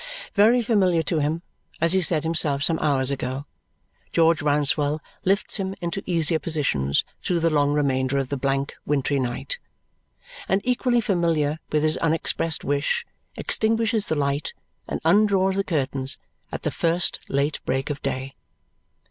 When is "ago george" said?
3.11-4.41